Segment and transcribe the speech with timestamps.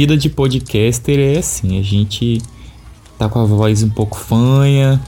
[0.00, 2.40] vida de podcaster é assim, a gente
[3.18, 4.98] tá com a voz um pouco fanha,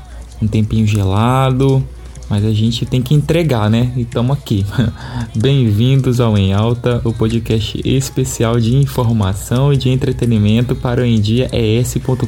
[0.43, 1.83] um tempinho gelado,
[2.29, 3.91] mas a gente tem que entregar, né?
[3.97, 4.67] E estamos aqui.
[5.35, 12.27] Bem-vindos ao Em Alta, o podcast especial de informação e de entretenimento para o endiaes.com.br.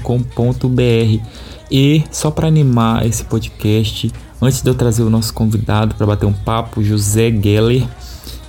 [1.70, 6.24] E só para animar esse podcast, antes de eu trazer o nosso convidado para bater
[6.24, 7.86] um papo, José Geller,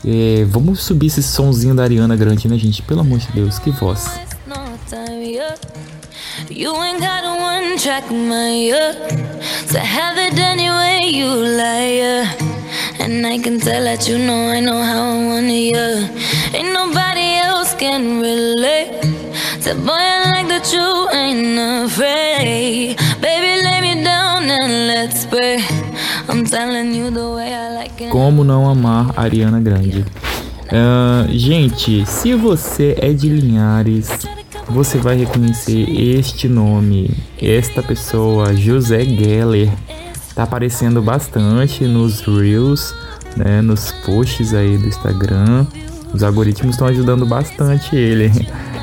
[0.05, 2.81] é, vamos subir esse sonzinho da Ariana Grande, né, gente?
[2.81, 4.07] Pelo amor de Deus, que voz.
[6.49, 8.75] You ain't got a one track mind,
[9.67, 12.45] So have it any way you like,
[12.99, 16.09] And I can tell that you know I know how I want you.
[16.53, 19.01] Ain't nobody else can relate.
[19.59, 22.97] So boy, I like that you ain't afraid.
[23.21, 25.84] Baby, lay me down and let's pray.
[26.27, 28.11] I'm telling you the way I like it.
[28.11, 30.05] Como não amar Ariana Grande?
[30.65, 34.09] Uh, gente, se você é de Linhares,
[34.67, 39.69] você vai reconhecer este nome, esta pessoa, José Geller.
[40.33, 42.93] Tá aparecendo bastante nos Reels,
[43.37, 45.67] né, nos posts aí do Instagram.
[46.13, 48.31] Os algoritmos estão ajudando bastante ele.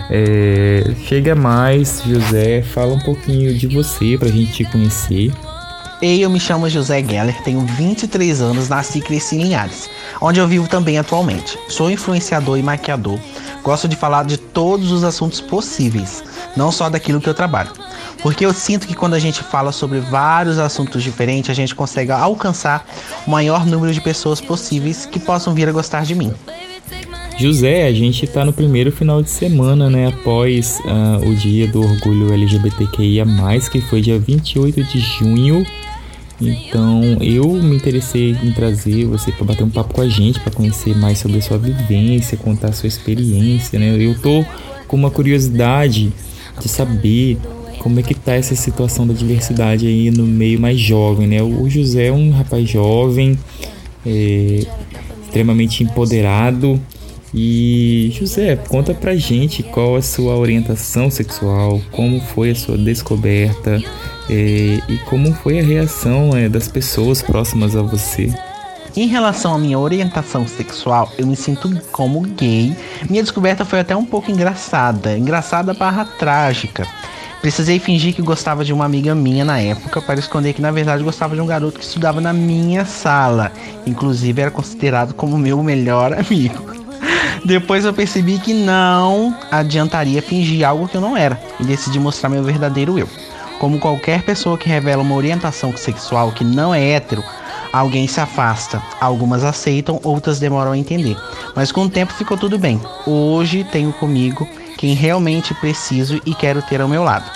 [0.08, 5.32] É, chega mais, José, fala um pouquinho de você pra gente te conhecer.
[6.02, 9.88] Ei, eu me chamo José Geller, tenho 23 anos, nasci e cresci em Linhares,
[10.20, 11.56] onde eu vivo também atualmente.
[11.68, 13.20] Sou influenciador e maquiador,
[13.62, 16.24] Gosto de falar de todos os assuntos possíveis,
[16.56, 17.70] não só daquilo que eu trabalho.
[18.20, 22.10] Porque eu sinto que quando a gente fala sobre vários assuntos diferentes, a gente consegue
[22.10, 22.84] alcançar
[23.24, 26.32] o maior número de pessoas possíveis que possam vir a gostar de mim.
[27.38, 30.08] José, a gente está no primeiro final de semana, né?
[30.08, 33.24] Após uh, o dia do orgulho LGBTQIA,
[33.70, 35.64] que foi dia 28 de junho.
[36.40, 40.52] Então eu me interessei em trazer você para bater um papo com a gente, para
[40.52, 43.96] conhecer mais sobre a sua vivência, contar a sua experiência, né?
[43.98, 44.44] Eu tô
[44.88, 46.12] com uma curiosidade
[46.60, 47.38] de saber
[47.78, 51.42] como é que tá essa situação da diversidade aí no meio mais jovem, né?
[51.42, 53.38] O José é um rapaz jovem,
[54.06, 54.64] é,
[55.24, 56.80] extremamente empoderado.
[57.34, 63.82] E José, conta pra gente qual a sua orientação sexual, como foi a sua descoberta,
[64.32, 68.32] é, e como foi a reação é, das pessoas próximas a você?
[68.96, 72.74] Em relação à minha orientação sexual, eu me sinto como gay.
[73.10, 76.86] Minha descoberta foi até um pouco engraçada, engraçada barra trágica.
[77.42, 81.02] Precisei fingir que gostava de uma amiga minha na época para esconder que na verdade
[81.02, 83.52] gostava de um garoto que estudava na minha sala.
[83.86, 86.72] Inclusive era considerado como meu melhor amigo.
[87.44, 92.30] Depois eu percebi que não adiantaria fingir algo que eu não era e decidi mostrar
[92.30, 93.08] meu verdadeiro eu.
[93.62, 97.22] Como qualquer pessoa que revela uma orientação sexual que não é hétero,
[97.72, 98.82] alguém se afasta.
[99.00, 101.16] Algumas aceitam, outras demoram a entender.
[101.54, 102.80] Mas com o tempo ficou tudo bem.
[103.06, 107.30] Hoje tenho comigo quem realmente preciso e quero ter ao meu lado.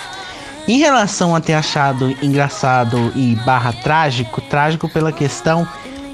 [0.67, 5.65] Em relação a ter achado engraçado e barra trágico, trágico pela questão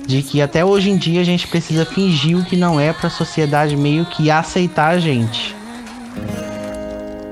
[0.06, 3.08] de que até hoje em dia a gente precisa fingir o que não é para
[3.08, 5.63] a sociedade meio que aceitar a gente.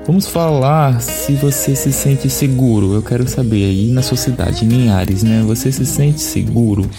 [0.04, 2.92] Vamos falar se você se sente seguro.
[2.92, 5.42] Eu quero saber aí na sua cidade, em Linhares, né?
[5.46, 6.90] Você se sente seguro?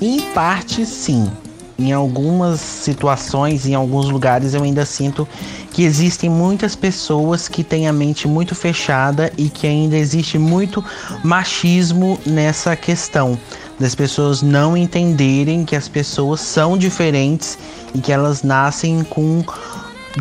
[0.00, 1.28] Em parte, sim.
[1.76, 5.26] Em algumas situações, em alguns lugares, eu ainda sinto
[5.72, 10.82] que existem muitas pessoas que têm a mente muito fechada e que ainda existe muito
[11.24, 13.36] machismo nessa questão
[13.80, 17.58] das pessoas não entenderem que as pessoas são diferentes
[17.94, 19.44] e que elas nascem com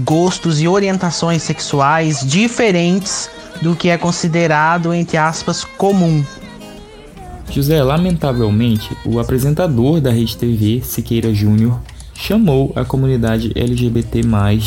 [0.01, 3.29] gostos e orientações sexuais diferentes
[3.61, 6.23] do que é considerado, entre aspas, comum.
[7.49, 11.79] José, lamentavelmente, o apresentador da Rede TV, Siqueira Júnior,
[12.13, 14.21] chamou a comunidade LGBT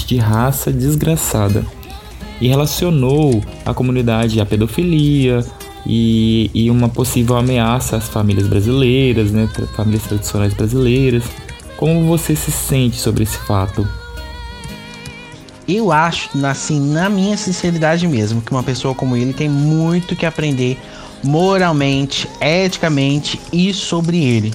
[0.06, 1.64] de raça desgraçada
[2.40, 5.44] e relacionou a comunidade à pedofilia
[5.84, 11.24] e, e uma possível ameaça às famílias brasileiras, né, famílias tradicionais brasileiras.
[11.76, 13.86] Como você se sente sobre esse fato?
[15.68, 20.24] Eu acho, assim, na minha sinceridade mesmo, que uma pessoa como ele tem muito que
[20.24, 20.78] aprender
[21.22, 24.54] moralmente, eticamente e sobre ele.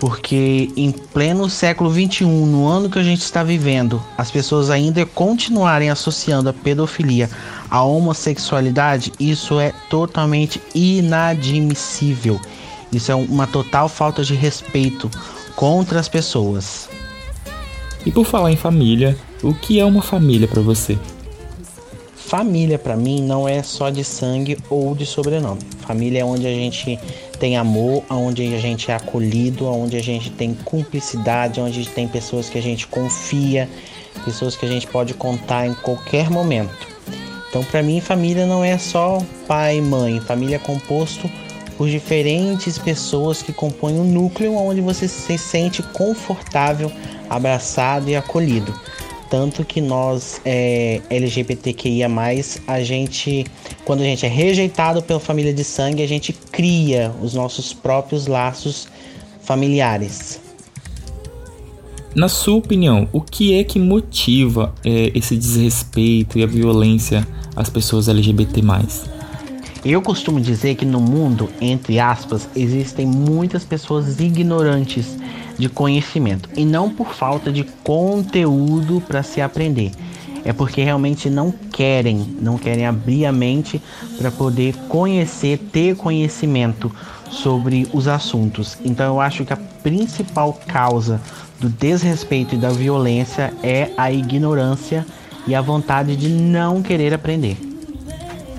[0.00, 5.06] Porque em pleno século 21, no ano que a gente está vivendo, as pessoas ainda
[5.06, 7.30] continuarem associando a pedofilia
[7.70, 12.40] à homossexualidade, isso é totalmente inadmissível.
[12.92, 15.10] Isso é uma total falta de respeito
[15.54, 16.88] contra as pessoas.
[18.06, 20.98] E por falar em família, o que é uma família para você?
[22.14, 25.60] Família para mim não é só de sangue ou de sobrenome.
[25.80, 26.98] Família é onde a gente
[27.38, 32.50] tem amor, onde a gente é acolhido, onde a gente tem cumplicidade, onde tem pessoas
[32.50, 33.68] que a gente confia,
[34.24, 36.86] pessoas que a gente pode contar em qualquer momento.
[37.48, 40.20] Então, para mim, família não é só pai e mãe.
[40.20, 41.30] Família é composto
[41.78, 46.92] por diferentes pessoas que compõem um núcleo onde você se sente confortável,
[47.30, 48.74] abraçado e acolhido.
[49.30, 52.08] Tanto que nós, é, LGBTQIA,
[52.66, 53.44] a gente,
[53.84, 58.26] quando a gente é rejeitado pela família de sangue, a gente cria os nossos próprios
[58.26, 58.88] laços
[59.42, 60.40] familiares.
[62.14, 67.68] Na sua opinião, o que é que motiva é, esse desrespeito e a violência às
[67.68, 68.62] pessoas LGBT?
[69.84, 75.16] Eu costumo dizer que no mundo, entre aspas, existem muitas pessoas ignorantes
[75.58, 79.90] de conhecimento e não por falta de conteúdo para se aprender.
[80.44, 83.82] É porque realmente não querem, não querem abrir a mente
[84.16, 86.90] para poder conhecer, ter conhecimento
[87.30, 88.78] sobre os assuntos.
[88.84, 91.20] Então eu acho que a principal causa
[91.60, 95.04] do desrespeito e da violência é a ignorância
[95.46, 97.56] e a vontade de não querer aprender.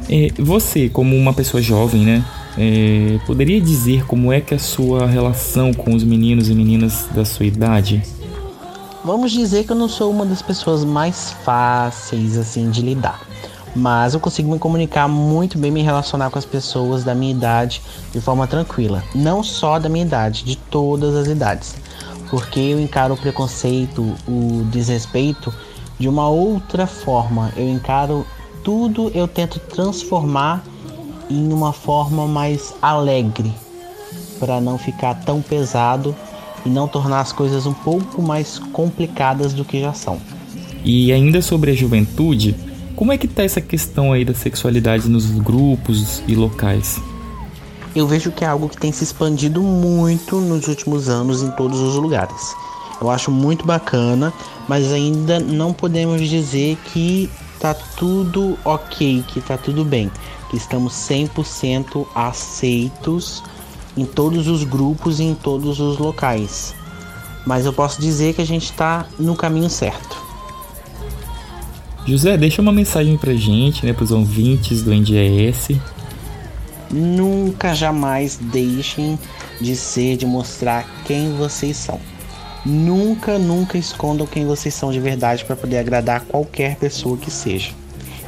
[0.09, 2.25] É, você, como uma pessoa jovem, né,
[2.57, 7.07] é, poderia dizer como é que é a sua relação com os meninos e meninas
[7.13, 8.03] da sua idade?
[9.03, 13.21] Vamos dizer que eu não sou uma das pessoas mais fáceis assim de lidar,
[13.75, 17.81] mas eu consigo me comunicar muito bem, me relacionar com as pessoas da minha idade
[18.11, 21.75] de forma tranquila, não só da minha idade, de todas as idades,
[22.29, 25.53] porque eu encaro o preconceito, o desrespeito
[25.97, 27.51] de uma outra forma.
[27.55, 28.25] Eu encaro
[28.63, 30.63] tudo, eu tento transformar
[31.29, 33.53] em uma forma mais alegre,
[34.39, 36.15] para não ficar tão pesado
[36.65, 40.19] e não tornar as coisas um pouco mais complicadas do que já são.
[40.83, 42.55] E ainda sobre a juventude,
[42.95, 46.99] como é que tá essa questão aí da sexualidade nos grupos e locais?
[47.95, 51.79] Eu vejo que é algo que tem se expandido muito nos últimos anos em todos
[51.79, 52.53] os lugares.
[53.01, 54.33] Eu acho muito bacana,
[54.67, 57.29] mas ainda não podemos dizer que
[57.59, 60.11] tá tudo ok, que tá tudo bem
[60.49, 63.43] que estamos 100% aceitos
[63.95, 66.73] em todos os grupos e em todos os locais.
[67.45, 70.17] Mas eu posso dizer que a gente está no caminho certo.
[72.05, 75.77] José, deixa uma mensagem pra gente, né, pros ouvintes do NDS.
[76.91, 79.19] Nunca jamais deixem
[79.61, 81.99] de ser, de mostrar quem vocês são.
[82.65, 87.71] Nunca, nunca escondam quem vocês são de verdade para poder agradar qualquer pessoa que seja.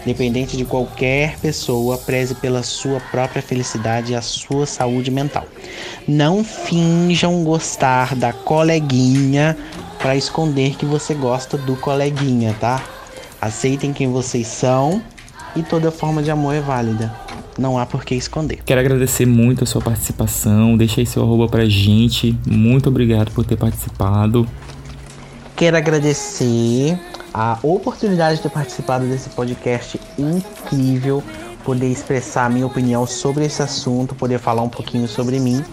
[0.05, 5.45] Independente de qualquer pessoa, preze pela sua própria felicidade e a sua saúde mental.
[6.07, 9.55] Não finjam gostar da coleguinha
[9.99, 12.83] para esconder que você gosta do coleguinha, tá?
[13.39, 15.01] Aceitem quem vocês são
[15.55, 17.13] e toda forma de amor é válida.
[17.57, 18.59] Não há por que esconder.
[18.65, 20.75] Quero agradecer muito a sua participação.
[20.77, 22.35] Deixa aí seu arroba pra gente.
[22.47, 24.47] Muito obrigado por ter participado.
[25.55, 26.97] Quero agradecer
[27.33, 31.23] a oportunidade de ter participado desse podcast incrível,
[31.63, 35.63] poder expressar minha opinião sobre esse assunto, poder falar um pouquinho sobre mim.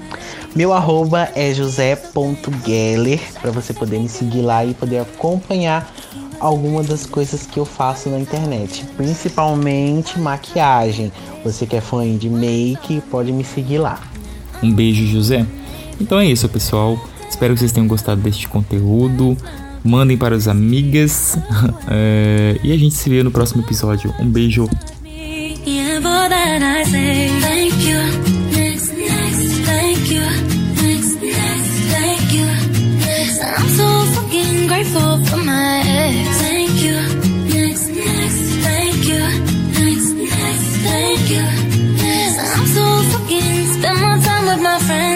[0.55, 5.93] Meu arroba é josé.geller, para você poder me seguir lá e poder acompanhar
[6.41, 11.13] algumas das coisas que eu faço na internet, principalmente maquiagem.
[11.45, 14.01] Você que é fã de make, pode me seguir lá.
[14.63, 15.47] Um beijo, José.
[16.01, 16.99] Então é isso, pessoal.
[17.29, 19.37] Espero que vocês tenham gostado deste conteúdo
[19.89, 21.37] mandem para os amigas.
[21.89, 24.15] é, e a gente se vê no próximo episódio.
[24.21, 24.69] Um beijo.
[44.79, 45.08] my